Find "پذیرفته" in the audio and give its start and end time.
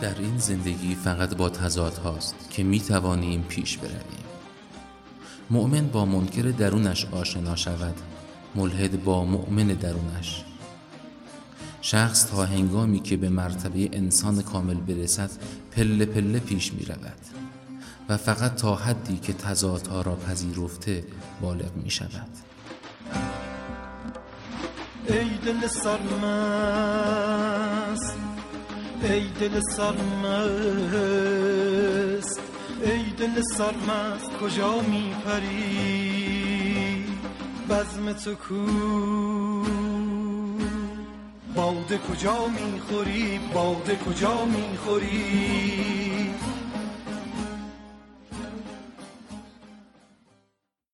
20.16-21.04